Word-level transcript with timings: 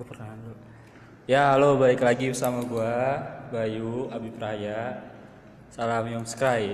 Gue 0.00 0.16
pernah 0.16 0.32
dulu. 0.32 0.56
Ya 1.28 1.52
halo 1.52 1.76
balik 1.76 2.00
lagi 2.00 2.32
bersama 2.32 2.64
gua 2.64 3.20
Bayu 3.52 4.08
Abi 4.08 4.32
Praya. 4.32 4.96
Salam 5.68 6.08
Yom 6.08 6.24
Skry. 6.24 6.72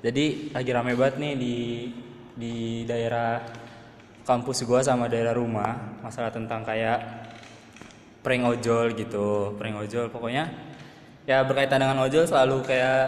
Jadi 0.00 0.56
lagi 0.56 0.70
rame 0.72 0.96
banget 0.96 1.20
nih 1.20 1.32
di 1.36 1.56
di 2.32 2.54
daerah 2.88 3.44
kampus 4.24 4.64
gua 4.64 4.80
sama 4.80 5.04
daerah 5.04 5.36
rumah 5.36 6.00
masalah 6.00 6.32
tentang 6.32 6.64
kayak 6.64 7.28
prank 8.24 8.48
ojol 8.48 8.96
gitu, 8.96 9.52
prank 9.60 9.76
ojol 9.76 10.08
pokoknya 10.08 10.48
ya 11.28 11.44
berkaitan 11.44 11.84
dengan 11.84 12.08
ojol 12.08 12.24
selalu 12.24 12.64
kayak 12.64 13.04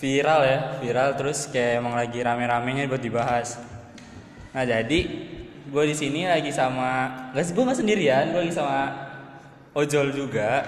viral 0.00 0.48
ya, 0.48 0.80
viral 0.80 1.12
terus 1.20 1.44
kayak 1.52 1.76
emang 1.76 1.92
lagi 1.92 2.24
rame-ramenya 2.24 2.88
buat 2.88 3.04
dibahas. 3.04 3.60
Nah 4.56 4.64
jadi 4.64 5.28
gue 5.72 5.84
di 5.88 5.96
sini 5.96 6.28
lagi 6.28 6.52
sama 6.52 7.32
guys 7.32 7.48
gue 7.48 7.64
nggak 7.64 7.78
sendirian 7.80 8.28
gue 8.36 8.44
lagi 8.44 8.52
sama 8.52 8.92
ojol 9.72 10.12
juga. 10.12 10.60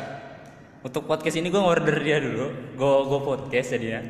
Untuk 0.84 1.08
podcast 1.08 1.40
ini 1.40 1.48
gue 1.48 1.60
order 1.60 1.96
dia 2.00 2.20
dulu 2.20 2.48
gue 2.72 2.94
gue 3.12 3.20
podcast 3.20 3.76
jadi 3.76 3.86
ya 3.88 4.00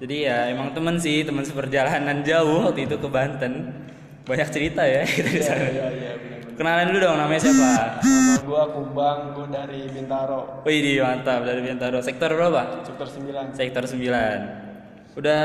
jadi 0.00 0.16
ya 0.16 0.36
emang 0.56 0.72
temen 0.72 0.96
sih 0.96 1.28
temen 1.28 1.44
seperjalanan 1.44 2.24
jauh 2.24 2.64
waktu 2.64 2.88
itu 2.88 2.96
ke 2.96 3.08
Banten. 3.12 3.84
Banyak 4.24 4.48
cerita 4.48 4.80
ya 4.84 5.04
kita 5.04 5.28
di 5.36 5.42
sana. 5.44 5.64
Iya, 5.68 5.86
iya, 5.92 6.12
kenalan 6.56 6.88
dulu 6.92 6.98
dong 7.04 7.16
namanya 7.20 7.40
siapa? 7.40 8.00
Nama 8.00 8.34
gua 8.44 8.62
Kumbang, 8.72 9.18
gua 9.32 9.46
dari 9.48 9.88
Bintaro, 9.92 10.60
Wih 10.64 10.80
di 10.80 10.92
mantap 11.00 11.44
dari 11.44 11.60
Bintaro. 11.64 12.00
Sektor 12.00 12.32
berapa? 12.32 12.84
Sektor 12.84 13.08
9. 13.08 13.56
sektor 13.56 13.84
9 13.84 15.16
udah 15.20 15.42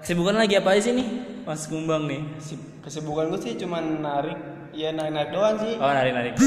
kesibukan 0.00 0.38
lagi 0.38 0.54
apa 0.56 0.72
aja 0.72 0.88
sih 0.88 0.94
nih 0.94 1.08
Mas 1.42 1.66
Kumbang 1.66 2.06
nih 2.06 2.22
Kesibukan 2.86 3.34
gua 3.34 3.40
sih 3.42 3.58
cuman 3.58 3.98
narik, 3.98 4.38
ya 4.70 4.94
narik-narik 4.94 5.34
doang 5.34 5.58
sih. 5.58 5.74
Oh 5.74 5.90
narik-narik 5.90 6.38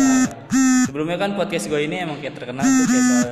Sebelumnya 0.88 1.20
kan 1.20 1.36
podcast 1.36 1.68
gue 1.68 1.84
ini 1.84 2.00
emang 2.00 2.24
kayak 2.24 2.40
terkenal 2.40 2.64
tuh 2.64 2.86
kayak 2.88 3.04
soal 3.04 3.32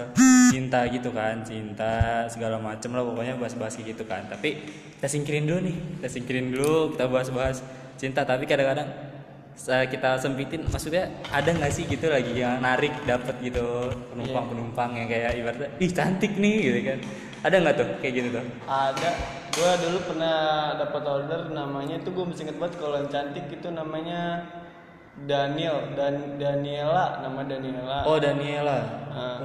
cinta 0.51 0.79
gitu 0.91 1.09
kan 1.15 1.39
Cinta 1.47 2.27
segala 2.27 2.59
macem 2.59 2.91
lah 2.91 3.07
pokoknya 3.07 3.39
bahas-bahas 3.39 3.79
gitu 3.79 4.03
kan. 4.03 4.27
Tapi 4.27 4.59
kita 4.99 5.07
singkirin 5.07 5.47
dulu 5.47 5.71
nih 5.71 5.75
Kita 5.97 6.07
singkirin 6.11 6.51
dulu 6.51 6.91
kita 6.99 7.07
bahas-bahas 7.07 7.63
cinta. 7.95 8.27
Tapi 8.27 8.43
kadang-kadang 8.43 8.91
kita 9.65 10.21
sempitin 10.21 10.67
maksudnya 10.67 11.09
ada 11.31 11.49
nggak 11.49 11.71
sih 11.73 11.89
gitu 11.89 12.11
lagi 12.11 12.43
yang 12.43 12.61
narik 12.61 12.93
dapet 13.09 13.39
gitu 13.41 13.89
penumpang-penumpang 14.13 14.99
yang 14.99 15.07
kayak 15.09 15.33
ibaratnya 15.33 15.71
ih 15.81 15.89
cantik 15.89 16.37
nih 16.37 16.55
gitu 16.61 16.79
kan 16.93 16.99
ada 17.47 17.55
nggak 17.57 17.75
tuh 17.75 17.87
kayak 17.99 18.13
gitu 18.13 18.29
tuh? 18.35 18.45
Ada, 18.67 19.09
gua 19.55 19.71
dulu 19.79 19.97
pernah 20.03 20.37
dapat 20.75 21.03
order 21.03 21.41
namanya 21.49 21.95
tuh 22.03 22.11
gua 22.11 22.25
masih 22.27 22.43
inget 22.45 22.57
banget 22.59 22.75
kalau 22.75 22.95
yang 22.99 23.07
cantik 23.07 23.47
itu 23.47 23.67
namanya 23.67 24.43
Daniel 25.17 25.97
dan 25.97 26.37
Daniela, 26.37 27.23
nama 27.23 27.41
Daniela. 27.41 28.05
oh 28.05 28.19
Daniela. 28.19 28.79
Nah, 29.09 29.37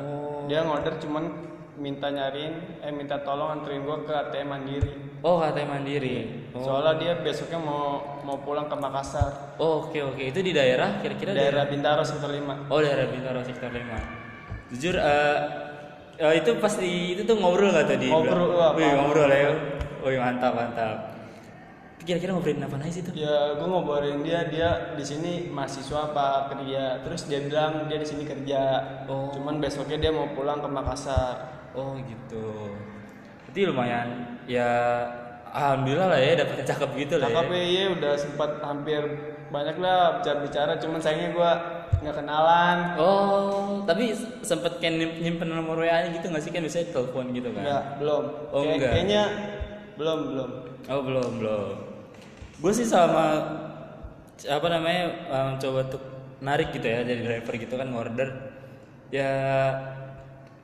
Dia 0.44 0.66
ngorder 0.66 1.00
cuman 1.00 1.24
minta 1.74 2.12
nyariin, 2.12 2.84
eh 2.84 2.92
minta 2.92 3.22
tolong 3.22 3.56
anterin 3.56 3.86
gua 3.86 4.02
ke 4.02 4.12
ATM 4.12 4.48
Mandiri. 4.50 4.92
oh 5.22 5.38
KTM 5.38 5.70
mandiri. 5.70 6.16
Oh. 6.52 6.60
Soalnya 6.60 6.98
dia 6.98 7.12
besoknya 7.22 7.56
mau 7.56 8.02
mau 8.20 8.42
pulang 8.42 8.66
ke 8.66 8.74
Makassar, 8.74 9.54
Oh, 9.56 9.86
oke 9.86 9.94
oke. 10.02 10.20
Itu 10.20 10.42
di 10.42 10.50
daerah 10.50 10.98
kira-kira 10.98 11.30
daerah 11.32 11.64
Bintaro 11.64 12.02
sektor 12.02 12.28
5. 12.28 12.66
Oh 12.68 12.82
daerah 12.82 13.06
Bintaro 13.06 13.40
sektor 13.40 13.70
5 13.70 14.74
Jujur 14.74 14.98
eh 14.98 15.38
eh, 16.18 16.32
itu 16.40 16.50
pasti 16.60 17.16
itu 17.16 17.22
tuh 17.24 17.36
ngobrol 17.40 17.72
gak 17.72 17.88
tadi? 17.88 18.08
Ngobrol, 18.12 18.52
apa? 18.56 18.76
Wih, 18.76 18.90
ngobrol 18.96 19.30
ya. 19.30 19.50
Wih 20.02 20.18
mantap 20.18 20.52
mantap. 20.52 20.96
Kira-kira 22.02 22.34
ngobrolin 22.34 22.66
apa 22.66 22.76
aja 22.82 22.90
sih 22.98 23.02
tuh? 23.06 23.14
Ya, 23.14 23.54
gue 23.54 23.62
ngobrolin 23.62 24.26
dia, 24.26 24.42
dia 24.50 24.98
di 24.98 25.04
sini 25.06 25.46
mahasiswa 25.46 26.10
apa 26.10 26.50
kerja. 26.50 26.98
Terus 27.06 27.30
dia 27.30 27.38
bilang 27.46 27.86
dia 27.86 28.02
di 28.02 28.08
sini 28.08 28.26
kerja. 28.26 28.62
Oh. 29.06 29.30
Cuman 29.30 29.62
besoknya 29.62 30.02
dia 30.02 30.10
mau 30.10 30.26
pulang 30.34 30.58
ke 30.58 30.66
Makassar. 30.66 31.62
Oh 31.78 31.94
gitu. 32.02 32.74
Berarti 33.46 33.60
lumayan 33.70 34.08
ya 34.50 35.06
alhamdulillah 35.52 36.08
lah 36.10 36.20
ya 36.20 36.42
dapetnya 36.42 36.66
cakep 36.74 36.90
gitu 37.06 37.14
lah 37.22 37.28
ya. 37.30 37.38
KPY 37.38 37.78
udah 38.00 38.14
sempat 38.18 38.50
hampir 38.66 39.02
banyak 39.54 39.76
lah 39.78 40.18
bicara-bicara. 40.18 40.82
Cuman 40.82 40.98
sayangnya 40.98 41.30
gue 41.30 41.50
nggak 42.00 42.16
kenalan. 42.16 42.78
Oh, 42.96 43.84
tapi 43.84 44.16
sempet 44.40 44.80
nyim- 44.80 45.20
nyimpen 45.20 45.46
nomor 45.46 45.76
WA-nya 45.78 46.08
gitu 46.12 46.26
gak 46.28 46.40
sih 46.40 46.48
kan 46.48 46.64
biasanya 46.64 46.88
telepon 46.90 47.28
gitu 47.30 47.52
kan? 47.52 47.62
Enggak, 47.62 47.84
belum. 47.98 48.24
Oh, 48.48 48.60
Kayak- 48.60 48.74
enggak. 48.74 48.92
Kayaknya 48.92 49.22
belum, 49.94 50.18
belum. 50.28 50.50
Oh 50.82 51.00
belum 51.00 51.30
belum. 51.38 51.66
Gue 52.58 52.72
sih 52.72 52.82
sama 52.82 53.26
apa 54.42 54.66
namanya 54.66 55.04
um, 55.28 55.50
coba 55.56 55.86
tuh 55.86 56.02
narik 56.38 56.74
gitu 56.74 56.82
ya 56.82 57.06
jadi 57.06 57.22
driver 57.22 57.54
gitu 57.54 57.74
kan 57.76 57.86
order 57.92 58.28
ya 59.08 59.30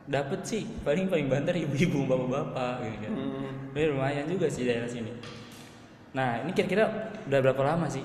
dapet 0.08 0.40
sih 0.42 0.66
paling 0.82 1.06
paling 1.06 1.28
banter 1.28 1.54
ibu-ibu 1.54 2.02
bapak-bapak 2.02 2.74
gitu 2.82 2.96
kan. 3.04 3.12
Hmm. 3.14 3.50
Lumayan 3.76 4.26
juga 4.26 4.50
sih 4.50 4.66
daerah 4.66 4.88
sini. 4.88 5.12
Nah 6.10 6.42
ini 6.42 6.50
kira-kira 6.50 6.88
udah 7.28 7.38
berapa 7.40 7.62
lama 7.62 7.86
sih? 7.86 8.02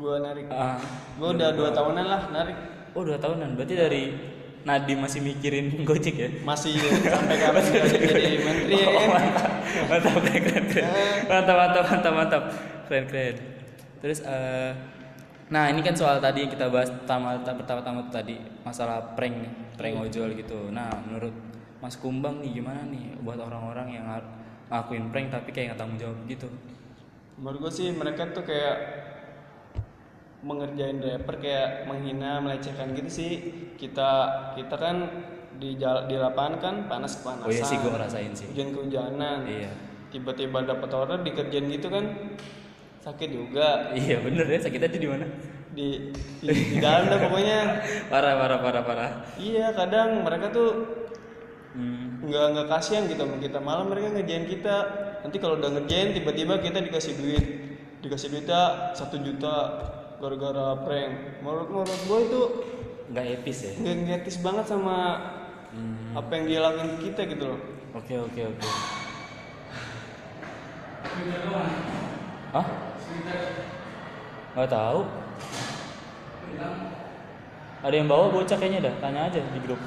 Gue 0.00 0.16
narik. 0.18 0.44
Ah, 0.48 0.80
Gue 1.14 1.28
udah 1.30 1.52
dua 1.52 1.68
tahunan 1.70 2.06
lah 2.06 2.22
narik. 2.32 2.56
oh 2.90 3.02
dua 3.04 3.16
tahunan. 3.16 3.52
Berarti 3.52 3.74
dari 3.76 4.02
Nadi 4.60 4.92
masih 4.94 5.20
mikirin 5.20 5.72
gojek 5.88 6.16
ya? 6.16 6.28
Masih 6.42 6.76
sampai 7.00 7.36
kapan 7.38 7.62
jadi 7.64 8.36
menteri 8.46 8.74
ya 8.74 8.86
Oh, 8.86 8.92
kan? 8.94 9.08
mantap, 9.10 9.48
mantap, 9.88 10.12
keren, 10.18 10.42
keren, 10.42 10.64
keren. 10.66 10.84
mantap, 11.26 11.56
mantap, 11.56 11.84
mantap, 11.86 12.12
mantap, 12.14 12.42
keren, 12.84 13.04
keren. 13.06 13.36
Terus, 14.00 14.20
eh, 14.22 14.72
nah 15.48 15.68
ini 15.68 15.80
kan 15.80 15.92
soal 15.92 16.16
tadi 16.18 16.44
yang 16.44 16.50
kita 16.50 16.68
bahas 16.68 16.88
pertama, 16.90 17.36
pertama-tama 17.40 18.00
tadi 18.08 18.36
masalah 18.60 19.12
prank 19.14 19.34
nih, 19.38 19.52
prank 19.76 19.96
ojol 19.98 20.32
gitu. 20.34 20.68
Nah, 20.68 20.92
menurut 21.02 21.32
Mas 21.78 21.96
Kumbang 21.96 22.40
nih 22.40 22.60
gimana 22.60 22.84
nih 22.84 23.16
buat 23.18 23.36
orang-orang 23.36 23.88
yang 23.90 24.04
nga- 24.06 24.28
ngakuin 24.68 25.08
prank 25.08 25.28
tapi 25.30 25.48
kayak 25.50 25.72
nggak 25.72 25.80
tanggung 25.80 25.96
jawab 25.98 26.16
gitu? 26.26 26.48
Menurut 27.36 27.58
gue 27.62 27.72
sih 27.74 27.88
mereka 27.90 28.28
tuh 28.28 28.44
kayak 28.44 28.76
mengerjain 30.40 30.98
driver 30.98 31.36
kayak 31.36 31.84
menghina, 31.84 32.40
melecehkan 32.40 32.96
gitu 32.96 33.10
sih. 33.10 33.32
Kita 33.76 34.10
kita 34.56 34.74
kan 34.74 34.96
di 35.60 35.76
jal- 35.76 36.08
di 36.08 36.16
lapangan 36.16 36.54
kan 36.60 36.74
panas 36.88 37.20
kepanasan. 37.20 37.46
Oh 37.46 37.52
iya 37.52 37.64
sih, 37.64 37.76
gue 37.76 37.90
ngerasain 37.92 38.32
sih. 38.32 38.46
Hujan 38.48 38.68
kehujanan. 38.72 39.38
Iya, 39.44 39.70
Tiba-tiba 40.10 40.64
dapat 40.64 40.90
order 40.90 41.20
dikerjain 41.22 41.70
gitu 41.70 41.86
kan 41.86 42.34
sakit 43.00 43.32
juga 43.32 43.96
iya 43.96 44.20
bener 44.20 44.44
ya 44.44 44.60
sakitnya 44.60 44.92
tuh 44.92 45.00
di 45.00 45.08
mana? 45.08 45.24
di 45.72 46.12
di, 46.42 46.48
di 46.50 46.76
dalam 46.82 47.08
dah 47.08 47.16
pokoknya. 47.16 47.58
Parah, 48.12 48.34
parah, 48.36 48.58
parah, 48.60 48.82
parah. 48.84 49.10
Iya 49.38 49.72
kadang 49.72 50.20
mereka 50.26 50.50
tuh 50.50 50.70
Hmm. 51.70 52.18
nggak 52.26 52.44
nggak 52.50 52.66
kasihan 52.66 53.06
gitu 53.06 53.22
sama 53.22 53.38
kita 53.38 53.62
malah 53.62 53.86
mereka 53.86 54.10
ngerjain 54.10 54.42
kita 54.50 54.76
nanti 55.22 55.38
kalau 55.38 55.54
udah 55.54 55.70
ngerjain 55.78 56.10
tiba-tiba 56.18 56.58
kita 56.58 56.82
dikasih 56.82 57.14
duit 57.14 57.44
dikasih 58.02 58.26
duitnya 58.34 58.90
satu 58.90 59.22
juta 59.22 59.54
gara-gara 60.20 60.66
prank 60.84 61.12
menurut 61.40 61.68
menurut 61.68 62.00
gue 62.04 62.18
itu 62.22 62.40
Nggak 63.10 63.26
etis 63.40 63.58
ya? 63.60 63.72
nggak 63.74 64.16
etis 64.22 64.36
banget 64.38 64.66
sama 64.66 64.96
Hmm. 65.70 66.18
apa 66.18 66.34
yang 66.34 66.44
dia 66.44 66.58
lakuin 66.60 66.98
ke 66.98 67.14
kita 67.14 67.30
gitu 67.30 67.44
loh 67.46 67.60
Oke 67.90 68.14
oke 68.18 68.40
oke. 68.42 68.66
Hah? 72.50 72.66
Gak 74.52 74.66
tahu. 74.68 75.00
Ada 77.80 77.94
yang 77.94 78.06
bawa 78.06 78.30
bocah 78.30 78.56
kayaknya 78.58 78.90
dah. 78.90 78.94
Tanya 78.98 79.20
aja 79.26 79.40
di 79.40 79.60
grup. 79.62 79.78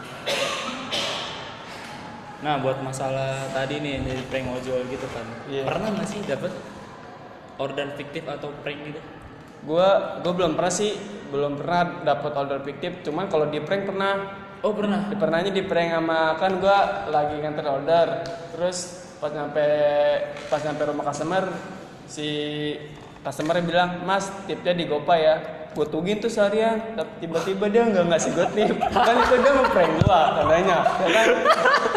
Nah 2.43 2.59
buat 2.59 2.79
masalah 2.79 3.47
tadi 3.51 3.79
nih 3.79 3.91
yang 3.99 4.03
jadi 4.03 4.23
prank 4.27 4.47
ojol 4.51 4.83
gitu 4.87 5.07
kan. 5.11 5.25
Iya. 5.47 5.63
Pernah 5.63 5.87
nggak 5.95 6.07
sih 6.07 6.19
dapet 6.23 6.51
order 7.55 7.87
fiktif 7.95 8.23
atau 8.23 8.51
prank 8.63 8.79
gitu? 8.83 8.99
Gue 9.63 9.89
gue 10.19 10.33
belum 10.35 10.59
pernah 10.59 10.73
sih 10.73 10.91
belum 11.33 11.57
pernah 11.57 12.05
dapat 12.05 12.31
order 12.37 12.59
fiktif 12.61 13.01
cuman 13.01 13.25
kalau 13.25 13.49
di 13.49 13.57
prank 13.63 13.89
pernah. 13.89 14.15
Oh 14.63 14.71
pernah. 14.71 15.11
di 15.11 15.19
pernahnya 15.19 15.51
di 15.51 15.59
prank 15.67 15.91
sama 15.91 16.39
kan 16.39 16.55
gue 16.61 16.77
lagi 17.11 17.35
nganter 17.41 17.65
order. 17.67 18.07
Terus 18.55 18.77
pas 19.19 19.31
nyampe 19.33 19.65
pas 20.47 20.61
nyampe 20.63 20.83
rumah 20.87 21.03
customer 21.09 21.43
si 22.07 22.29
customer 23.23 23.59
bilang 23.63 24.03
mas 24.07 24.29
tipnya 24.45 24.71
di 24.77 24.85
GoPay 24.87 25.19
ya. 25.19 25.35
Gue 25.73 25.89
tungguin 25.89 26.21
tuh 26.21 26.29
seharian 26.29 26.93
Tapi 26.93 27.25
tiba-tiba 27.25 27.65
dia 27.65 27.81
nggak 27.89 28.05
ngasih 28.13 28.29
gue 28.37 28.47
tip. 28.53 28.77
Kan 28.93 29.15
itu 29.25 29.35
dia 29.41 29.51
mau 29.57 29.67
prank 29.67 29.91
gua 30.05 30.19
katanya. 30.37 30.77
Ya 30.85 31.07
kan? 31.11 31.27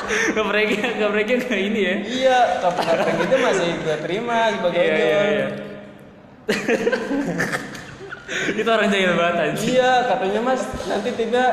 Ngepranknya 0.06 0.86
ngepranknya 0.96 1.36
kayak 1.44 1.62
ini 1.66 1.80
ya. 1.82 1.94
iya 2.06 2.38
tapi 2.64 2.78
prank 2.82 3.18
itu 3.20 3.36
masih 3.36 3.68
gue 3.84 3.96
terima 4.00 4.38
sebagai 4.56 4.80
Iya 4.80 4.96
iya 4.96 5.18
ojol. 5.20 5.75
Iya. 6.50 7.56
Itu 8.60 8.68
orang 8.70 8.90
jahil 8.90 9.14
banget 9.14 9.36
anjing. 9.38 9.78
Iya, 9.78 9.92
katanya 10.10 10.40
Mas, 10.42 10.62
nanti 10.90 11.08
tiba 11.14 11.44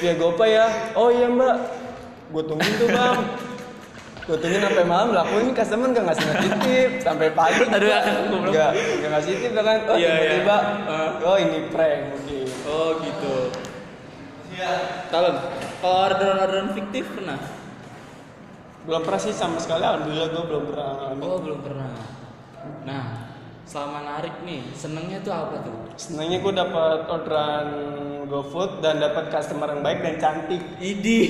via 0.00 0.14
GoPay 0.16 0.50
ya. 0.52 0.66
Oh 0.92 1.08
iya 1.08 1.28
Mbak, 1.28 1.56
gue 2.32 2.42
tungguin 2.44 2.74
tuh 2.76 2.88
Bang. 2.92 3.18
Gue 4.28 4.36
tungguin 4.36 4.62
sampai 4.62 4.84
malam 4.84 5.16
lakuin 5.16 5.50
customer 5.56 5.90
gak 5.96 6.04
ngasih 6.12 6.24
ngasih 6.28 6.52
tip 6.60 6.90
sampai 7.00 7.28
pagi. 7.32 7.64
Aduh, 7.66 7.88
akak 7.88 8.14
goblok. 8.28 8.52
Gak, 8.52 8.72
gak 8.76 9.10
ngasih 9.16 9.32
tip 9.40 9.52
kan. 9.56 9.78
Oh 9.88 9.96
Iya, 9.96 10.12
iya. 10.12 10.12
tiba-tiba, 10.20 10.56
Uh. 10.86 11.10
oh 11.24 11.36
ini 11.40 11.58
prank 11.72 12.00
mungkin. 12.14 12.46
Oh 12.68 12.88
gitu. 13.00 13.34
Kalem. 14.60 14.76
Kalau 15.08 15.30
orderan-orderan 15.80 16.68
fiktif 16.76 17.08
pernah? 17.16 17.40
belum 18.80 19.04
pernah 19.04 19.20
sih 19.20 19.36
sama 19.36 19.60
sekali 19.60 19.84
alhamdulillah 19.84 20.28
gue 20.32 20.44
belum 20.48 20.64
pernah 20.72 21.12
Oh 21.20 21.36
belum 21.36 21.60
pernah. 21.60 21.92
Nah, 22.88 23.19
selama 23.70 24.02
narik 24.02 24.34
nih, 24.42 24.66
senengnya 24.74 25.22
tuh 25.22 25.30
apa 25.30 25.62
tuh? 25.62 25.74
senangnya 25.94 26.42
gue 26.42 26.50
dapat 26.50 27.06
orderan 27.06 27.66
GoFood 28.26 28.82
dan 28.82 28.98
dapat 28.98 29.30
customer 29.30 29.70
yang 29.70 29.82
baik 29.84 29.98
dan 30.00 30.14
cantik 30.18 30.58
Idi. 30.82 31.20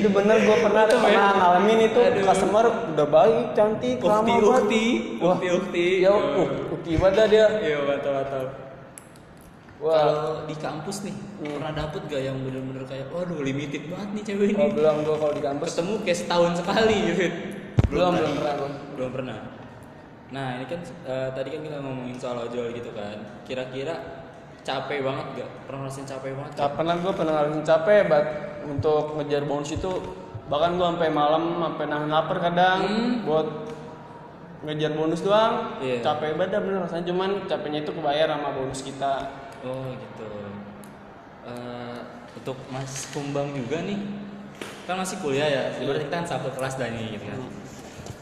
itu 0.00 0.10
bener 0.10 0.42
gue 0.42 0.56
pernah 0.58 0.90
Betul, 0.90 1.06
pernah 1.06 1.22
ya? 1.28 1.38
ngalamin 1.38 1.78
itu 1.86 1.98
Aduh. 2.02 2.24
customer 2.26 2.64
udah 2.66 3.06
baik 3.06 3.44
cantik 3.54 3.96
Ukti 4.00 4.34
ukti, 4.34 4.84
Wah, 5.22 5.34
ukti 5.38 5.48
ukti. 5.54 5.86
ya 6.02 6.10
ukti 6.74 6.92
banget 6.98 7.26
dia 7.30 7.46
Iya 7.62 7.78
betul 7.84 8.12
betul. 8.16 8.44
wah 9.78 9.94
Kalau 9.94 10.18
di 10.50 10.56
kampus 10.58 10.96
nih, 11.06 11.14
pernah 11.38 11.70
dapet 11.70 12.00
gak 12.10 12.22
yang 12.24 12.36
bener-bener 12.42 12.82
kayak, 12.82 13.06
waduh 13.14 13.38
limited 13.38 13.86
banget 13.86 14.08
nih 14.18 14.22
cewek 14.26 14.46
ini. 14.50 14.58
oh, 14.58 14.70
belum 14.74 14.96
gue 15.06 15.14
kalau 15.14 15.34
di 15.36 15.42
kampus 15.46 15.68
Ketemu 15.78 15.94
kayak 16.02 16.18
setahun 16.18 16.52
sekali 16.58 16.96
gitu. 17.06 17.24
belum 17.86 18.10
belum 18.18 18.32
pernah 18.34 18.54
gua. 18.58 18.70
Belum 18.98 19.10
pernah. 19.14 19.38
Nah 20.28 20.60
ini 20.60 20.64
kan 20.68 20.80
eh, 20.84 21.28
tadi 21.32 21.48
kan 21.48 21.60
kita 21.64 21.76
ngomongin 21.80 22.16
soal 22.16 22.44
ojol 22.44 22.68
gitu 22.70 22.90
kan. 22.92 23.16
Kira-kira 23.48 23.96
capek 24.60 25.00
banget 25.00 25.26
gak? 25.40 25.50
Pernah 25.64 25.78
ngerasain 25.86 26.04
capek 26.04 26.30
banget? 26.36 26.50
gak? 26.52 26.60
Nah, 26.60 26.70
pernah 26.76 26.94
gue 26.96 27.12
pernah 27.16 27.32
ngalamin 27.34 27.62
capek 27.64 27.98
bat 28.04 28.26
untuk 28.68 29.04
ngejar 29.16 29.42
bonus 29.44 29.70
itu 29.72 29.92
bahkan 30.48 30.76
gue 30.76 30.86
sampai 30.86 31.08
malam 31.08 31.42
sampai 31.60 31.84
nahan 31.88 32.08
lapar 32.08 32.36
kadang 32.40 32.80
buat 33.24 33.48
ngejar 34.64 34.92
bonus 34.92 35.20
doang 35.20 35.76
Iya. 35.78 36.00
capek 36.02 36.34
banget 36.34 36.60
bener 36.60 36.82
rasanya 36.82 37.04
cuman 37.06 37.30
capeknya 37.46 37.80
itu 37.84 37.92
kebayar 37.94 38.26
sama 38.28 38.50
bonus 38.52 38.80
kita 38.82 39.14
Oh 39.58 39.90
gitu. 39.90 40.28
Eh, 41.42 41.98
untuk 42.32 42.54
Mas 42.70 43.10
Kumbang 43.10 43.50
juga 43.50 43.82
nih, 43.82 43.98
kan 44.86 44.94
masih 44.94 45.18
kuliah 45.18 45.50
ya. 45.50 45.62
Berarti 45.82 46.06
kita 46.06 46.14
kan 46.14 46.26
satu 46.28 46.54
kelas 46.54 46.78
dah 46.78 46.86
nih 46.86 47.18
gitu 47.18 47.26
kan. 47.26 47.38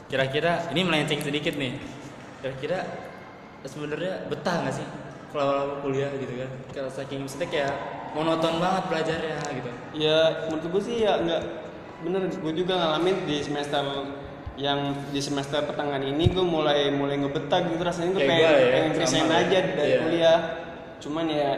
Kira-kira 0.08 0.64
ini 0.72 0.80
melenceng 0.80 1.20
sedikit 1.20 1.60
nih. 1.60 1.76
Kira-kira 2.48 2.78
sebenarnya 3.62 4.14
betah 4.26 4.62
nggak 4.62 4.74
sih 4.74 4.86
kalau 5.28 5.52
lama 5.52 5.74
kuliah 5.80 6.08
gitu 6.14 6.38
kan? 6.38 6.50
Kalau 6.70 6.86
saking 6.88 7.20
maksudnya 7.20 7.48
kayak 7.48 7.72
monoton 8.12 8.56
banget 8.56 8.84
belajarnya 8.86 9.36
gitu. 9.52 9.70
ya 9.98 10.16
menurut 10.46 10.64
gue 10.64 10.82
sih 10.82 10.96
ya 11.02 11.18
nggak 11.18 11.42
bener 11.98 12.22
gue 12.30 12.52
juga 12.54 12.72
ngalamin 12.74 13.16
di 13.24 13.36
semester 13.40 13.82
yang 14.56 14.78
di 15.10 15.18
semester 15.18 15.60
pertengahan 15.62 16.00
ini 16.02 16.24
gue 16.26 16.40
mulai 16.40 16.88
mulai 16.88 17.18
ngebetah 17.18 17.66
gitu 17.66 17.82
rasanya 17.82 18.10
gue 18.10 18.22
Kayak 18.22 18.30
pengen 18.30 18.46
gua 18.46 18.56
ya, 18.56 18.68
pengen 18.70 18.92
resign 18.94 19.20
sama 19.22 19.34
aja 19.36 19.52
ya. 19.52 19.62
dari 19.68 19.90
Iya. 19.90 20.00
kuliah 20.00 20.38
cuman 20.96 21.24
ya 21.26 21.50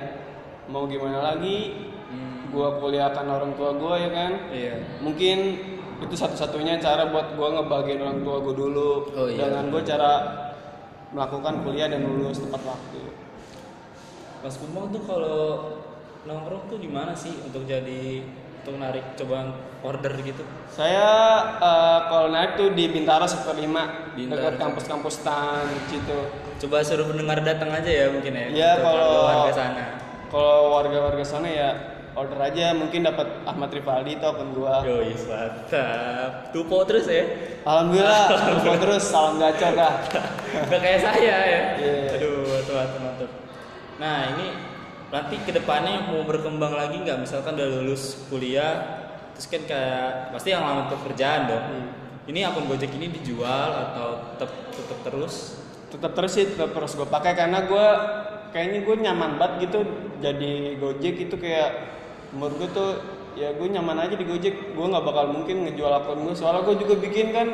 mau 0.67 0.85
gimana 0.85 1.19
lagi 1.25 1.59
Hmm, 2.09 2.49
gue 2.49 2.69
kuliah 2.81 3.13
kan 3.13 3.29
orang 3.29 3.53
tua 3.53 3.77
gue 3.77 3.95
ya 4.01 4.11
kan 4.11 4.33
iya. 4.49 4.75
mungkin 4.99 5.39
itu 6.01 6.15
satu-satunya 6.17 6.81
cara 6.81 7.07
buat 7.07 7.37
gue 7.37 7.49
ngebagian 7.53 8.01
orang 8.01 8.19
tua 8.25 8.41
gue 8.41 8.55
dulu 8.57 9.13
Oh, 9.13 9.29
iya. 9.29 9.45
dengan 9.45 9.69
gue 9.69 9.83
cara 9.85 10.13
melakukan 11.11 11.65
kuliah 11.65 11.89
dan 11.89 12.05
lulus 12.05 12.41
tepat 12.41 12.63
waktu 12.65 13.01
Mas 14.39 14.55
Kumbang 14.57 14.93
tuh 14.93 15.03
kalau 15.03 15.41
nongkrong 16.23 16.69
tuh 16.69 16.79
di 16.79 16.87
mana 16.87 17.17
sih 17.17 17.33
untuk 17.43 17.65
jadi 17.65 18.23
untuk 18.63 18.75
narik 18.79 19.17
cobaan 19.17 19.55
order 19.81 20.13
gitu? 20.21 20.45
saya 20.69 21.09
eh, 21.57 21.99
kalau 22.07 22.29
naik 22.29 22.61
tuh 22.61 22.77
di 22.77 22.93
Bintara 22.93 23.25
sektor 23.25 23.57
5 23.57 23.65
Bintara. 24.15 24.37
dekat 24.37 24.55
kampus-kampus 24.61 25.25
TAN 25.25 25.67
situ 25.89 26.21
Coba 26.59 26.83
suruh 26.83 27.07
pendengar 27.07 27.39
datang 27.47 27.71
aja 27.71 27.87
ya 27.87 28.11
mungkin 28.11 28.35
ya. 28.35 28.47
Iya, 28.51 28.71
kalau- 28.83 29.31
warga 29.31 29.53
sana. 29.55 29.85
kalau 30.27 30.75
warga-warga 30.75 31.23
sana 31.23 31.47
ya 31.47 31.71
order 32.19 32.41
aja 32.43 32.75
mungkin 32.75 33.07
dapat 33.07 33.47
Ahmad 33.47 33.71
Rivaldi 33.71 34.19
token 34.19 34.51
gua 34.59 34.83
Yoi, 34.83 35.15
mantap. 35.31 36.51
Tupo 36.51 36.83
terus 36.83 37.07
ya. 37.07 37.25
alhamdulillah 37.63 38.27
gua 38.67 38.77
terus 38.83 39.03
salam 39.07 39.39
gacor 39.39 39.79
dah 39.79 39.95
Gak 40.67 40.81
kayak 40.83 41.01
saya 41.07 41.37
ya. 41.47 41.63
Iya. 41.79 42.19
Aduh, 42.19 42.43
mantap, 42.67 43.01
mantap. 43.01 43.31
Nah, 44.03 44.19
ini 44.35 44.47
nanti 45.15 45.37
ke 45.47 45.53
depannya 45.55 46.11
mau 46.11 46.27
berkembang 46.27 46.75
lagi 46.75 46.99
nggak? 47.07 47.23
Misalkan 47.23 47.55
udah 47.55 47.69
lulus 47.79 48.27
kuliah, 48.27 49.07
terus 49.39 49.47
kan 49.47 49.63
kayak 49.69 50.35
pasti 50.35 50.51
yang 50.51 50.67
lama 50.67 50.91
pekerjaan 50.91 51.47
dong. 51.47 51.65
Hmm. 51.65 51.89
Ini 52.29 52.45
akun 52.51 52.69
Gojek 52.69 52.93
ini 52.93 53.09
dijual 53.09 53.71
atau 53.73 54.37
tetap 54.37 54.51
tetap 54.75 54.99
terus? 55.07 55.59
tetap 55.89 56.13
terus 56.13 56.33
sih 56.37 56.45
tetap 56.45 56.77
terus 56.77 56.93
gue 56.95 57.09
pakai 57.09 57.33
karena 57.33 57.65
gue 57.65 57.87
kayaknya 58.53 58.81
gue 58.85 58.97
nyaman 59.09 59.31
banget 59.41 59.69
gitu 59.69 59.81
jadi 60.21 60.77
Gojek 60.77 61.17
itu 61.29 61.37
kayak 61.41 61.71
menurut 62.35 62.55
gue 62.61 62.71
tuh 62.75 62.91
ya 63.39 63.55
gue 63.55 63.69
nyaman 63.71 64.09
aja 64.09 64.15
di 64.19 64.27
Gojek. 64.27 64.75
Gue 64.75 64.87
nggak 64.89 65.05
bakal 65.05 65.33
mungkin 65.33 65.69
ngejual 65.69 65.93
akun 65.93 66.27
gue 66.27 66.35
soalnya 66.35 66.67
gue 66.67 66.77
juga 66.83 66.95
bikin 66.99 67.33
kan 67.33 67.49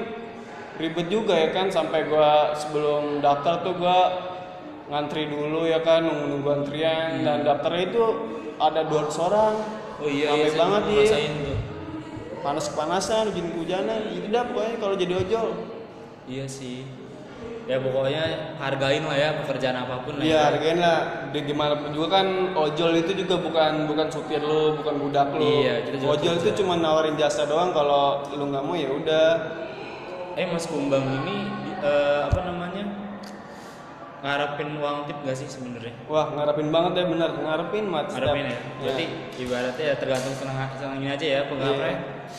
ribet 0.80 1.06
juga 1.06 1.38
ya 1.38 1.54
kan 1.54 1.70
sampai 1.70 2.10
gue 2.10 2.30
sebelum 2.58 3.22
daftar 3.22 3.62
tuh 3.62 3.78
gue 3.78 3.98
ngantri 4.90 5.30
dulu 5.30 5.64
ya 5.64 5.80
kan 5.80 6.04
nunggu 6.04 6.26
nunggu 6.28 6.50
antrian 6.50 7.22
dan 7.22 7.46
daftarnya 7.46 7.84
itu 7.88 8.04
ada 8.58 8.80
200 8.86 9.26
orang. 9.30 9.54
Oh 10.02 10.10
iya, 10.10 10.34
iya 10.34 10.50
banget, 10.58 10.82
iya. 10.90 11.54
panas 12.42 12.66
kepanasan 12.66 13.30
hujan 13.30 13.56
hujanan 13.56 14.00
gitu 14.10 14.26
dah 14.28 14.42
pokoknya 14.50 14.76
kalau 14.82 14.94
jadi 14.98 15.14
ojol. 15.22 15.48
Iya 16.26 16.46
sih. 16.50 17.03
Ya 17.64 17.80
pokoknya 17.80 18.24
hargain 18.60 19.08
lah 19.08 19.16
ya 19.16 19.28
pekerjaan 19.40 19.76
apa 19.88 20.04
pun 20.04 20.20
lah. 20.20 20.24
Iya 20.24 20.36
ya. 20.36 20.40
hargain 20.52 20.78
lah. 20.84 20.98
Di 21.32 21.40
gimana 21.48 21.80
pun 21.80 21.96
juga 21.96 22.20
kan 22.20 22.26
ojol 22.52 22.92
itu 23.00 23.12
juga 23.24 23.40
bukan 23.40 23.88
bukan 23.88 24.06
supir 24.12 24.44
lu, 24.44 24.76
bukan 24.76 24.94
budak 25.00 25.32
lu. 25.32 25.64
Iya, 25.64 25.88
kita 25.88 25.96
juga 25.96 26.10
ojol 26.20 26.34
itu 26.44 26.50
cuma 26.60 26.76
nawarin 26.76 27.16
jasa 27.16 27.48
doang 27.48 27.72
kalau 27.72 28.20
lu 28.36 28.52
nggak 28.52 28.64
mau 28.64 28.76
ya 28.76 28.92
udah. 28.92 29.28
Eh 30.36 30.44
Mas 30.50 30.68
Kumbang 30.68 31.08
ini 31.24 31.48
eh, 31.80 32.20
apa 32.28 32.40
namanya? 32.44 32.84
Ngarepin 34.24 34.80
uang 34.80 35.04
tip 35.04 35.20
gak 35.20 35.36
sih 35.36 35.44
sebenarnya? 35.44 35.92
Wah 36.08 36.32
ngarepin 36.32 36.72
banget 36.72 36.92
ya 37.00 37.04
bener 37.12 37.30
ngarepin 37.44 37.84
mat. 37.88 38.08
Ngarepin 38.08 38.44
ya. 38.48 38.58
Berarti 38.80 39.04
ibaratnya 39.36 39.84
ya 39.84 39.94
tergantung 40.00 40.32
senang 40.32 40.56
senangin 40.80 41.12
aja 41.12 41.26
ya 41.28 41.40
penggamarnya. 41.44 41.96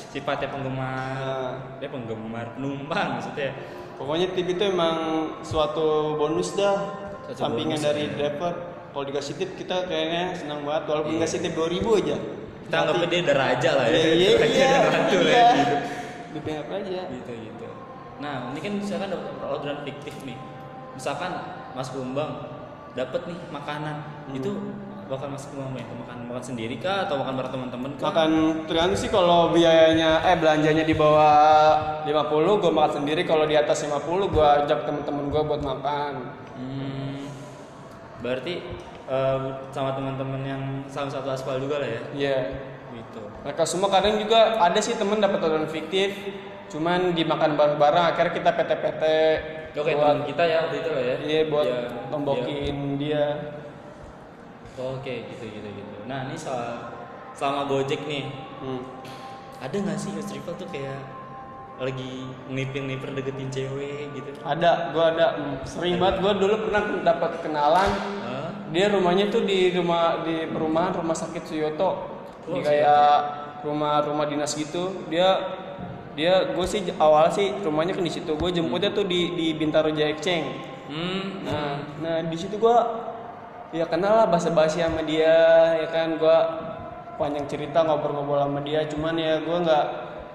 Sifatnya 0.09 0.49
penggemar. 0.49 0.97
Nah, 1.21 1.77
Dia 1.77 1.89
penggemar 1.93 2.45
penumpang 2.57 3.21
maksudnya. 3.21 3.53
Pokoknya 3.95 4.27
tip 4.31 4.47
itu 4.47 4.63
emang 4.63 4.97
suatu 5.41 6.15
bonus 6.15 6.53
dah. 6.53 6.77
Suatu 7.25 7.39
Sampingan 7.41 7.75
bonus, 7.75 7.85
dari 7.85 8.03
ya. 8.05 8.13
driver. 8.13 8.53
Kalau 8.91 9.03
dikasih 9.03 9.33
tip 9.35 9.51
kita 9.55 9.85
kayaknya 9.85 10.23
senang 10.33 10.63
banget 10.63 10.83
walaupun 10.87 11.13
Iya. 11.15 11.19
ngasih 11.21 11.39
tip 11.41 11.53
2000 11.53 11.89
aja. 11.95 12.15
Kita 12.65 12.75
anggapnya 12.81 13.07
dia 13.07 13.19
udah 13.21 13.37
raja 13.37 13.69
lah 13.73 13.85
ya. 13.85 13.93
Iya 13.93 14.09
iya 14.13 14.29
Raja 14.35 14.55
iya. 14.55 14.77
lah 14.77 14.91
iya. 15.11 15.19
ya 15.29 15.47
di. 15.51 15.63
Dipenggap 16.33 16.67
aja. 16.69 17.01
gitu 17.07 17.31
gitu 17.31 17.67
nah 18.15 18.47
ini 18.55 18.59
kan 18.63 18.79
misalkan 18.79 19.11
dapat 19.11 19.43
orderan 19.43 19.83
fiktif 19.83 20.15
nih 20.23 20.39
misalkan 20.95 21.35
Mas 21.75 21.91
Kumbang 21.91 22.47
dapat 22.91 23.27
nih 23.27 23.35
makanan 23.51 23.95
Hmm. 24.25 24.39
itu 24.39 24.51
bakal 25.05 25.29
Mas 25.29 25.45
Kumbang 25.45 25.69
main 25.69 25.85
makan 25.85 26.17
makan 26.29 26.43
sendiri 26.43 26.75
kah? 26.81 27.05
Atau 27.05 27.21
makan 27.21 27.33
bareng 27.37 27.53
teman-teman 27.53 27.89
kah? 27.97 28.05
Makan 28.09 28.31
tergantung 28.65 28.97
sih 28.97 29.09
kalau 29.13 29.53
biayanya 29.53 30.25
eh 30.25 30.35
belanjanya 30.37 30.81
di 30.81 30.95
bawah 30.97 32.01
50 32.09 32.61
gue 32.61 32.71
makan 32.73 32.91
sendiri. 33.01 33.21
Kalau 33.23 33.45
di 33.45 33.53
atas 33.53 33.85
50 33.85 34.01
gue 34.33 34.47
ajak 34.65 34.79
temen-temen 34.89 35.25
gue 35.29 35.41
buat 35.45 35.61
makan. 35.61 36.13
Hmm, 36.57 37.29
berarti 38.25 38.53
eh, 39.05 39.39
sama 39.69 39.93
teman-teman 39.93 40.41
yang 40.41 40.61
sama 40.89 41.13
satu 41.13 41.29
aspal 41.29 41.61
juga 41.61 41.81
lah 41.85 41.89
ya? 41.89 42.01
Iya. 42.13 42.39
gitu. 42.95 43.21
Mereka 43.43 43.63
semua 43.67 43.91
kadang 43.91 44.15
juga 44.17 44.55
ada 44.55 44.79
sih 44.79 44.95
temen 44.95 45.19
dapat 45.19 45.43
orderan 45.43 45.67
fiktif, 45.67 46.15
cuman 46.71 47.11
dimakan 47.11 47.59
bareng-bareng 47.59 48.03
akhirnya 48.07 48.31
kita 48.31 48.51
PT-PT 48.55 49.03
oke 49.75 49.91
buat 49.91 49.99
teman 49.99 50.17
kita 50.23 50.43
ya 50.47 50.57
waktu 50.63 50.75
itu 50.79 50.89
lah 50.95 51.03
ya. 51.03 51.15
Iya 51.19 51.39
buat 51.51 51.67
Dia- 51.67 51.91
tombokin 52.07 52.75
dia. 52.95 53.11
dia- 53.11 53.64
oke 54.81 55.13
gitu 55.31 55.45
gitu 55.47 55.67
gitu. 55.69 55.95
Nah 56.07 56.27
ini 56.27 56.35
soal 56.35 56.91
selama 57.35 57.67
Gojek 57.67 58.07
nih 58.07 58.27
Hmm. 58.55 58.81
ada 59.59 59.75
nggak 59.75 59.99
sih 59.99 60.15
Mas 60.15 60.31
Rival 60.31 60.55
tuh 60.55 60.67
kayak 60.71 60.99
lagi 61.75 62.23
nipin-nipir 62.47 63.11
deketin 63.11 63.51
cewek 63.51 64.15
gitu? 64.15 64.31
Ada, 64.47 64.95
gue 64.95 65.03
ada. 65.03 65.25
Hmm, 65.35 65.55
sering 65.67 65.99
banget. 65.99 66.23
Gue 66.23 66.33
dulu 66.39 66.55
pernah 66.71 66.81
dapat 67.03 67.31
kenalan. 67.43 67.89
Hah? 68.23 68.49
dia 68.71 68.91
rumahnya 68.91 69.27
tuh 69.27 69.43
di 69.43 69.75
rumah 69.75 70.23
di 70.23 70.47
perumahan 70.47 70.95
rumah 70.95 71.15
sakit 71.15 71.43
Suyoto. 71.43 71.91
Oh, 72.47 72.55
di 72.55 72.63
kayak 72.63 73.11
rumah 73.67 74.07
rumah 74.07 74.23
dinas 74.23 74.55
gitu. 74.55 75.03
Dia 75.11 75.35
dia 76.15 76.47
gue 76.55 76.65
sih 76.67 76.79
awal 76.95 77.27
sih 77.35 77.51
rumahnya 77.59 77.91
kan 77.91 78.07
di 78.07 78.13
situ. 78.15 78.39
Gue 78.39 78.55
jemputnya 78.55 78.95
tuh 78.95 79.03
di 79.03 79.35
di 79.35 79.51
Bintaro 79.51 79.91
Jaya 79.91 80.15
Ceng 80.15 80.75
hmm. 80.89 81.45
Nah 81.45 81.69
nah 82.01 82.15
di 82.25 82.37
situ 82.37 82.55
gue 82.57 82.77
ya 83.75 83.85
kenal 83.91 84.23
lah 84.23 84.27
bahasa 84.31 84.49
basi 84.55 84.79
sama 84.79 85.03
dia 85.03 85.35
ya 85.83 85.87
kan? 85.91 86.15
Gue 86.15 86.37
panjang 87.19 87.45
cerita 87.51 87.83
ngobrol-ngobrol 87.83 88.47
sama 88.47 88.63
dia. 88.63 88.87
Cuman 88.87 89.19
ya 89.19 89.43
gue 89.43 89.57
nggak 89.59 89.85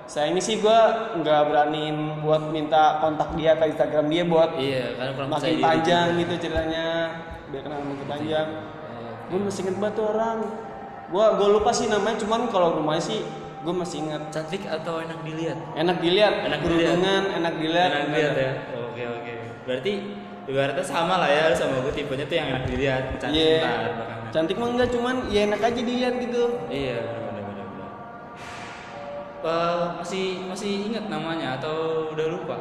saya 0.04 0.28
ini 0.28 0.42
sih 0.42 0.60
gue 0.60 0.78
nggak 1.22 1.42
beraniin 1.48 2.20
buat 2.20 2.52
minta 2.52 3.00
kontak 3.00 3.32
dia 3.38 3.56
ke 3.56 3.64
Instagram 3.70 4.10
dia 4.10 4.22
buat 4.26 4.58
iya 4.58 4.98
karena 4.98 5.12
kurang 5.16 5.30
makin 5.32 5.56
panjang 5.64 6.06
gitu 6.20 6.34
ceritanya. 6.48 6.88
Biar 7.48 7.62
kenal 7.64 7.80
makin 7.82 8.06
panjang. 8.06 8.46
Oh, 8.52 9.12
gue 9.32 9.38
masih 9.48 9.60
inget 9.64 9.76
banget 9.80 9.94
tuh 9.96 10.06
orang. 10.12 10.38
Gua 11.10 11.34
gua 11.34 11.48
lupa 11.58 11.74
sih 11.74 11.90
namanya 11.90 12.22
cuman 12.22 12.46
kalau 12.54 12.78
rumahnya 12.78 13.02
sih 13.02 13.26
gua 13.66 13.74
masih 13.82 14.06
ingat. 14.06 14.30
Cantik 14.30 14.62
atau 14.62 15.02
enak 15.02 15.18
dilihat? 15.26 15.58
enak 15.74 15.96
dilihat. 15.98 16.34
Enak 16.46 16.60
dilihat. 16.62 16.94
kerudungan 16.94 17.22
enak 17.34 17.54
dilihat. 17.58 17.90
Enak 17.90 18.06
dilihat 18.14 18.34
ya. 18.38 18.52
Oke 18.78 19.02
oke. 19.10 19.39
Berarti 19.62 19.92
ibaratnya 20.44 20.82
sama 20.82 21.14
lah 21.16 21.28
ya 21.28 21.44
sama 21.52 21.78
gue 21.80 21.92
tipenya 21.92 22.24
tuh 22.24 22.36
yang 22.36 22.48
enak 22.50 22.64
dilihat, 22.66 23.02
cantik 23.18 23.38
Iya. 23.38 23.60
ntar 23.60 23.78
belakangan. 23.92 24.30
cantik 24.30 24.56
mah 24.56 24.68
enggak 24.68 24.88
cuman 24.90 25.16
ya 25.28 25.40
enak 25.44 25.60
aja 25.60 25.80
dilihat 25.80 26.14
gitu 26.18 26.42
Iya 26.66 26.98
benar 27.02 27.42
benar 27.44 27.66
benar. 27.66 27.90
Eh, 29.40 29.84
masih 29.96 30.24
masih 30.44 30.70
ingat 30.86 31.04
namanya 31.06 31.56
atau 31.56 31.76
udah 32.10 32.26
lupa? 32.28 32.56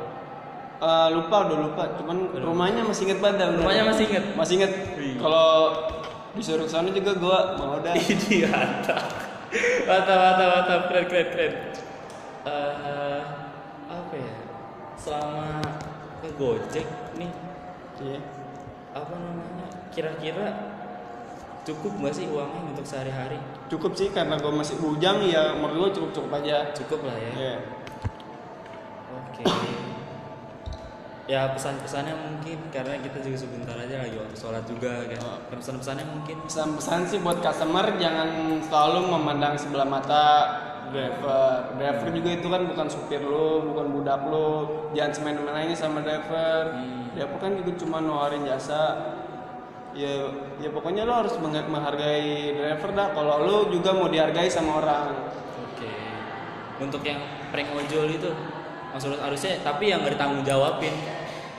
Eh, 0.79 1.07
lupa 1.11 1.35
udah 1.45 1.57
lupa 1.59 1.83
cuman 1.97 2.17
rumahnya 2.35 2.81
masih 2.83 3.03
inget 3.05 3.19
banget. 3.19 3.51
Rumahnya 3.53 3.83
masih 3.85 4.03
inget? 4.05 4.25
masih 4.33 4.53
inget 4.57 4.71
Wih. 4.95 5.15
kalau 5.17 5.49
disuruh 6.31 6.65
sana 6.65 6.87
juga 6.89 7.11
gua 7.15 7.57
mau 7.57 7.81
dah 7.81 7.91
Ini 7.99 8.45
mantap. 8.45 9.01
Mantap 9.83 10.17
mantap 10.19 10.47
mantap 10.53 10.81
keren 10.87 11.05
keren 11.05 11.27
keren. 11.33 11.53
Eh, 12.45 13.21
apa 13.87 14.13
ya? 14.13 14.33
Selama 14.95 15.57
ke 16.19 16.29
Gojek 16.35 16.87
nih 17.15 17.31
Iya. 17.99 18.19
apa 18.95 19.11
namanya? 19.11 19.67
Kira-kira 19.91 20.47
cukup 21.67 21.91
nggak 21.99 22.15
sih 22.15 22.25
uangnya 22.31 22.61
untuk 22.71 22.85
sehari-hari? 22.87 23.37
cukup 23.69 23.93
sih 23.93 24.09
karena 24.09 24.33
gua 24.41 24.49
masih 24.49 24.81
bujang 24.81 25.21
ya 25.29 25.53
menurut 25.53 25.93
cukup 25.93 26.09
cukup 26.09 26.41
aja 26.41 26.73
Cukup 26.73 27.05
lah 27.05 27.13
ya. 27.13 27.31
Iya. 27.37 27.55
Oke. 29.13 29.43
Ya 31.29 31.45
pesan-pesannya 31.53 32.17
mungkin 32.17 32.57
karena 32.73 32.97
kita 33.05 33.21
juga 33.21 33.37
sebentar 33.37 33.77
aja 33.77 34.01
lagi 34.01 34.17
waktu 34.17 34.33
sholat 34.33 34.65
juga 34.65 35.05
kan. 35.05 35.21
Oh. 35.21 35.37
Pesan-pesannya 35.53 36.05
mungkin 36.09 36.41
pesan-pesan 36.41 37.05
sih 37.05 37.21
buat 37.21 37.37
customer 37.37 37.85
jangan 38.01 38.57
selalu 38.65 39.13
memandang 39.13 39.53
sebelah 39.53 39.85
mata 39.85 40.25
driver 40.89 41.77
driver 41.77 42.07
juga 42.11 42.29
itu 42.33 42.47
kan 42.47 42.61
bukan 42.65 42.87
supir 42.87 43.21
lu 43.21 43.63
bukan 43.65 43.85
budak 43.91 44.21
lu 44.25 44.49
jangan 44.91 45.11
semena-mena 45.13 45.61
ini 45.63 45.73
sama 45.73 46.01
driver 46.01 46.73
Hmm. 46.73 47.13
driver 47.13 47.37
kan 47.37 47.51
juga 47.57 47.71
cuma 47.77 47.97
nawarin 47.99 48.45
jasa 48.45 48.81
ya 49.91 50.29
ya 50.57 50.69
pokoknya 50.69 51.01
lo 51.03 51.25
harus 51.25 51.33
meng- 51.37 51.65
menghargai 51.65 52.53
driver 52.53 52.89
dah 52.93 53.07
kalau 53.11 53.35
lu 53.41 53.57
juga 53.73 53.93
mau 53.93 54.05
dihargai 54.05 54.45
sama 54.47 54.77
orang 54.77 55.07
Oke. 55.65 55.89
Untuk 56.79 57.01
yang 57.01 57.19
prank 57.49 57.69
ojol 57.71 58.07
itu 58.09 58.29
maksud 58.89 59.17
harusnya 59.17 59.61
tapi 59.61 59.89
yang 59.89 60.01
nggak 60.01 60.17
ditanggung 60.17 60.43
jawabin. 60.43 60.93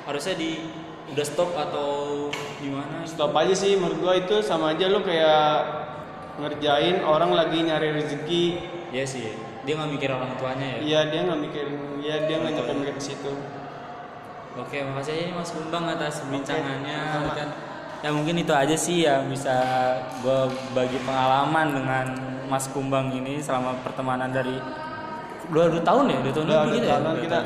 Harusnya 0.07 0.35
di 0.35 0.71
udah 1.11 1.27
stop 1.27 1.51
atau 1.55 1.89
gimana? 2.57 3.03
stop 3.03 3.35
aja 3.35 3.51
sih 3.51 3.75
menurut 3.75 3.99
gua 3.99 4.15
itu 4.15 4.39
sama 4.41 4.73
aja 4.73 4.87
lu 4.87 5.03
kayak 5.03 5.55
ngerjain 6.39 7.03
orang 7.03 7.35
lagi 7.35 7.67
nyari 7.67 7.99
rezeki 7.99 8.45
Iya 8.91 9.05
sih. 9.07 9.31
Dia 9.63 9.73
nggak 9.79 9.91
mikir 9.95 10.11
orang 10.11 10.35
tuanya 10.35 10.67
ya. 10.67 10.79
Iya 10.83 11.01
dia 11.11 11.21
nggak 11.31 11.41
mikirin, 11.41 11.75
ya 12.03 12.17
dia 12.27 12.37
nggak 12.43 12.53
nyampe 12.59 12.73
mikir 12.83 12.95
ke 12.99 13.03
situ. 13.03 13.33
Oke, 14.59 14.83
makasih 14.83 15.15
aja 15.15 15.23
nih 15.31 15.35
Mas 15.39 15.51
Kumbang 15.55 15.85
atas 15.87 16.15
bincangannya 16.27 16.99
sama. 17.15 17.33
kan. 17.39 17.49
Ya 18.01 18.11
mungkin 18.11 18.35
itu 18.41 18.51
aja 18.51 18.75
sih 18.75 19.07
yang 19.07 19.31
bisa 19.31 19.55
gue 20.25 20.41
bagi 20.75 20.99
pengalaman 21.07 21.67
dengan 21.71 22.07
Mas 22.51 22.67
Kumbang 22.67 23.15
ini 23.15 23.39
selama 23.39 23.79
pertemanan 23.87 24.35
dari 24.35 24.59
dua, 25.55 25.71
dua 25.71 25.83
tahun 25.87 26.11
ya, 26.11 26.19
dua 26.19 26.33
tahun 26.35 26.47
lebih 26.51 26.71
gitu 26.83 26.87
ya. 26.91 26.99
kita. 27.23 27.41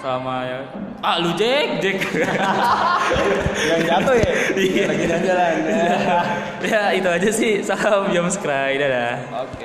Selama 0.00 0.48
ya, 0.48 0.58
ah 1.04 1.20
lu 1.20 1.30
Jack, 1.36 1.84
Jack. 1.84 1.98
Yang 3.70 3.80
jatuh 3.84 4.16
ya? 4.16 4.32
Iya. 4.56 4.84
Lagi 4.88 5.04
jalan-jalan. 5.04 5.54
ya 6.64 6.82
itu 6.98 7.08
aja 7.08 7.30
sih. 7.30 7.52
Salam 7.60 8.08
jam 8.08 8.24
dadah. 8.26 9.14
Oke. 9.44 9.58